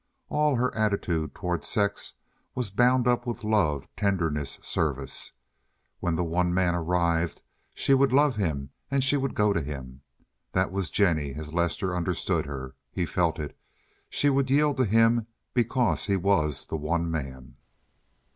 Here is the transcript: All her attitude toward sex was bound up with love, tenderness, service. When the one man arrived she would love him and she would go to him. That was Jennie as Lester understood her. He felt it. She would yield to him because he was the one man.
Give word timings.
All 0.29 0.55
her 0.55 0.73
attitude 0.73 1.35
toward 1.35 1.63
sex 1.63 2.13
was 2.55 2.71
bound 2.71 3.07
up 3.07 3.27
with 3.27 3.43
love, 3.43 3.87
tenderness, 3.95 4.57
service. 4.63 5.33
When 5.99 6.15
the 6.15 6.23
one 6.23 6.51
man 6.55 6.73
arrived 6.73 7.43
she 7.75 7.93
would 7.93 8.11
love 8.11 8.35
him 8.35 8.71
and 8.89 9.03
she 9.03 9.15
would 9.15 9.35
go 9.35 9.53
to 9.53 9.61
him. 9.61 10.01
That 10.53 10.71
was 10.71 10.89
Jennie 10.89 11.35
as 11.35 11.53
Lester 11.53 11.95
understood 11.95 12.47
her. 12.47 12.73
He 12.91 13.05
felt 13.05 13.37
it. 13.37 13.55
She 14.09 14.27
would 14.27 14.49
yield 14.49 14.77
to 14.77 14.85
him 14.85 15.27
because 15.53 16.07
he 16.07 16.15
was 16.17 16.65
the 16.65 16.77
one 16.77 17.11
man. 17.11 17.57